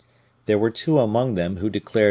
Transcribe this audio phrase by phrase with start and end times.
[0.47, 1.99] There were two among them who declared M.